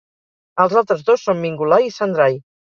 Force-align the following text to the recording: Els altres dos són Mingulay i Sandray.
Els 0.63 0.73
altres 0.81 1.03
dos 1.09 1.27
són 1.27 1.41
Mingulay 1.43 1.87
i 1.91 1.93
Sandray. 1.99 2.41